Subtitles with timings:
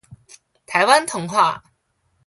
[0.65, 1.63] 臺灣童話